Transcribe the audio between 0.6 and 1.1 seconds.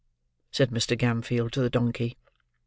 Mr.